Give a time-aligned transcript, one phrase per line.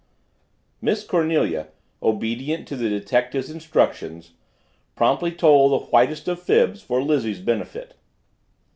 [0.81, 1.67] Miss Cornelia,
[2.01, 4.31] obedient to the detective's instructions,
[4.95, 7.93] promptly told the whitest of fibs for Lizzie's benefit.